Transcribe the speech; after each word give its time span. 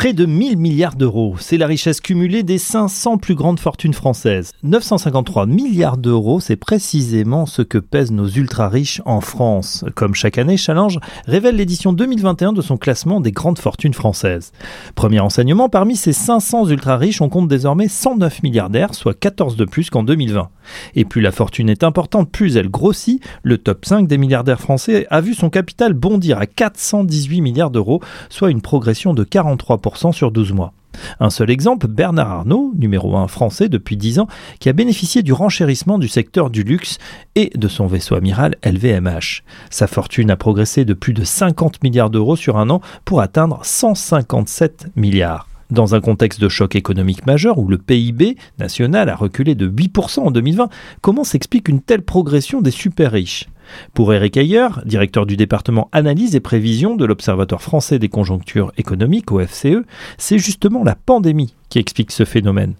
Près 0.00 0.14
de 0.14 0.24
1000 0.24 0.56
milliards 0.56 0.94
d'euros, 0.94 1.34
c'est 1.38 1.58
la 1.58 1.66
richesse 1.66 2.00
cumulée 2.00 2.42
des 2.42 2.56
500 2.56 3.18
plus 3.18 3.34
grandes 3.34 3.60
fortunes 3.60 3.92
françaises. 3.92 4.52
953 4.62 5.44
milliards 5.44 5.98
d'euros, 5.98 6.40
c'est 6.40 6.56
précisément 6.56 7.44
ce 7.44 7.60
que 7.60 7.76
pèsent 7.76 8.10
nos 8.10 8.26
ultra-riches 8.26 9.02
en 9.04 9.20
France. 9.20 9.84
Comme 9.94 10.14
chaque 10.14 10.38
année, 10.38 10.56
Challenge 10.56 10.98
révèle 11.26 11.56
l'édition 11.56 11.92
2021 11.92 12.54
de 12.54 12.62
son 12.62 12.78
classement 12.78 13.20
des 13.20 13.30
grandes 13.30 13.58
fortunes 13.58 13.92
françaises. 13.92 14.52
Premier 14.94 15.20
enseignement, 15.20 15.68
parmi 15.68 15.96
ces 15.96 16.14
500 16.14 16.68
ultra-riches, 16.68 17.20
on 17.20 17.28
compte 17.28 17.48
désormais 17.48 17.88
109 17.88 18.42
milliardaires, 18.42 18.94
soit 18.94 19.12
14 19.12 19.56
de 19.56 19.66
plus 19.66 19.90
qu'en 19.90 20.02
2020. 20.02 20.48
Et 20.94 21.04
plus 21.04 21.20
la 21.20 21.30
fortune 21.30 21.68
est 21.68 21.84
importante, 21.84 22.30
plus 22.30 22.56
elle 22.56 22.70
grossit. 22.70 23.22
Le 23.42 23.58
top 23.58 23.84
5 23.84 24.08
des 24.08 24.16
milliardaires 24.16 24.62
français 24.62 25.06
a 25.10 25.20
vu 25.20 25.34
son 25.34 25.50
capital 25.50 25.92
bondir 25.92 26.38
à 26.38 26.46
418 26.46 27.42
milliards 27.42 27.70
d'euros, 27.70 28.00
soit 28.30 28.50
une 28.50 28.62
progression 28.62 29.12
de 29.12 29.24
43% 29.24 29.89
sur 29.96 30.30
12 30.30 30.52
mois. 30.52 30.72
Un 31.18 31.30
seul 31.30 31.50
exemple, 31.50 31.86
Bernard 31.86 32.30
Arnault, 32.30 32.72
numéro 32.76 33.16
1 33.16 33.28
français 33.28 33.68
depuis 33.68 33.96
10 33.96 34.18
ans, 34.20 34.28
qui 34.58 34.68
a 34.68 34.72
bénéficié 34.72 35.22
du 35.22 35.32
renchérissement 35.32 35.98
du 35.98 36.08
secteur 36.08 36.50
du 36.50 36.62
luxe 36.62 36.98
et 37.36 37.50
de 37.54 37.68
son 37.68 37.86
vaisseau 37.86 38.14
amiral 38.16 38.56
LVMH. 38.64 39.42
Sa 39.70 39.86
fortune 39.86 40.30
a 40.30 40.36
progressé 40.36 40.84
de 40.84 40.94
plus 40.94 41.12
de 41.12 41.24
50 41.24 41.82
milliards 41.82 42.10
d'euros 42.10 42.36
sur 42.36 42.58
un 42.58 42.70
an 42.70 42.80
pour 43.04 43.20
atteindre 43.20 43.60
157 43.62 44.88
milliards. 44.96 45.46
Dans 45.70 45.94
un 45.94 46.00
contexte 46.00 46.40
de 46.40 46.48
choc 46.48 46.74
économique 46.74 47.26
majeur 47.26 47.58
où 47.58 47.68
le 47.68 47.78
PIB 47.78 48.36
national 48.58 49.08
a 49.08 49.14
reculé 49.14 49.54
de 49.54 49.68
8% 49.68 50.20
en 50.20 50.30
2020, 50.32 50.68
comment 51.00 51.22
s'explique 51.22 51.68
une 51.68 51.80
telle 51.80 52.02
progression 52.02 52.60
des 52.60 52.72
super 52.72 53.12
riches? 53.12 53.48
Pour 53.94 54.12
Eric 54.12 54.36
Ayer, 54.36 54.68
directeur 54.84 55.26
du 55.26 55.36
département 55.36 55.88
analyse 55.92 56.34
et 56.36 56.40
prévision 56.40 56.96
de 56.96 57.04
l'Observatoire 57.04 57.62
français 57.62 57.98
des 57.98 58.08
conjonctures 58.08 58.72
économiques, 58.76 59.30
OFCE, 59.30 59.84
c'est 60.18 60.38
justement 60.38 60.84
la 60.84 60.94
pandémie 60.94 61.54
qui 61.68 61.78
explique 61.78 62.12
ce 62.12 62.24
phénomène. 62.24 62.74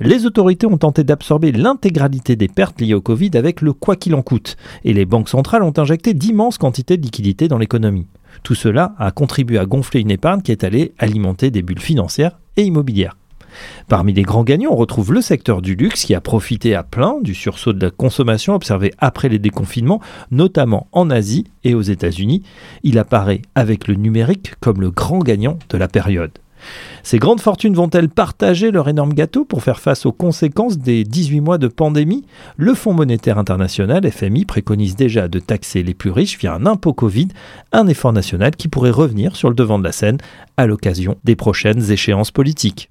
Les 0.00 0.26
autorités 0.26 0.66
ont 0.66 0.78
tenté 0.78 1.04
d'absorber 1.04 1.52
l'intégralité 1.52 2.36
des 2.36 2.48
pertes 2.48 2.80
liées 2.80 2.94
au 2.94 3.00
Covid 3.00 3.30
avec 3.34 3.60
le 3.60 3.72
quoi 3.72 3.96
qu'il 3.96 4.14
en 4.14 4.22
coûte, 4.22 4.56
et 4.84 4.92
les 4.92 5.04
banques 5.04 5.28
centrales 5.28 5.62
ont 5.62 5.74
injecté 5.76 6.14
d'immenses 6.14 6.58
quantités 6.58 6.96
de 6.96 7.02
liquidités 7.02 7.48
dans 7.48 7.58
l'économie. 7.58 8.06
Tout 8.42 8.54
cela 8.54 8.94
a 8.98 9.10
contribué 9.10 9.58
à 9.58 9.66
gonfler 9.66 10.00
une 10.00 10.10
épargne 10.10 10.42
qui 10.42 10.52
est 10.52 10.64
allée 10.64 10.92
alimenter 10.98 11.50
des 11.50 11.62
bulles 11.62 11.80
financières 11.80 12.38
et 12.56 12.62
immobilières. 12.62 13.16
Parmi 13.88 14.12
les 14.12 14.22
grands 14.22 14.44
gagnants, 14.44 14.72
on 14.72 14.76
retrouve 14.76 15.12
le 15.12 15.20
secteur 15.20 15.62
du 15.62 15.74
luxe 15.74 16.04
qui 16.04 16.14
a 16.14 16.20
profité 16.20 16.74
à 16.74 16.82
plein 16.82 17.16
du 17.20 17.34
sursaut 17.34 17.72
de 17.72 17.84
la 17.84 17.90
consommation 17.90 18.54
observé 18.54 18.92
après 18.98 19.28
les 19.28 19.38
déconfinements, 19.38 20.00
notamment 20.30 20.88
en 20.92 21.10
Asie 21.10 21.44
et 21.64 21.74
aux 21.74 21.82
États-Unis. 21.82 22.42
Il 22.82 22.98
apparaît 22.98 23.42
avec 23.54 23.88
le 23.88 23.94
numérique 23.94 24.54
comme 24.60 24.80
le 24.80 24.90
grand 24.90 25.20
gagnant 25.20 25.58
de 25.68 25.78
la 25.78 25.88
période. 25.88 26.32
Ces 27.02 27.18
grandes 27.18 27.40
fortunes 27.40 27.74
vont-elles 27.74 28.08
partager 28.08 28.70
leur 28.70 28.88
énorme 28.88 29.14
gâteau 29.14 29.44
pour 29.44 29.62
faire 29.62 29.80
face 29.80 30.06
aux 30.06 30.12
conséquences 30.12 30.78
des 30.78 31.04
18 31.04 31.40
mois 31.40 31.58
de 31.58 31.68
pandémie? 31.68 32.24
Le 32.56 32.74
Fonds 32.74 32.92
monétaire 32.92 33.38
international, 33.38 34.10
FMI, 34.10 34.44
préconise 34.44 34.96
déjà 34.96 35.28
de 35.28 35.38
taxer 35.38 35.82
les 35.82 35.94
plus 35.94 36.10
riches 36.10 36.38
via 36.38 36.54
un 36.54 36.66
impôt 36.66 36.92
Covid, 36.92 37.28
un 37.72 37.86
effort 37.86 38.12
national 38.12 38.56
qui 38.56 38.68
pourrait 38.68 38.90
revenir 38.90 39.36
sur 39.36 39.48
le 39.48 39.54
devant 39.54 39.78
de 39.78 39.84
la 39.84 39.92
scène 39.92 40.18
à 40.56 40.66
l'occasion 40.66 41.16
des 41.24 41.36
prochaines 41.36 41.90
échéances 41.90 42.30
politiques. 42.30 42.90